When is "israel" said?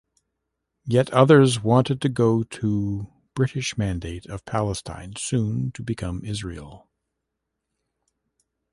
6.25-6.89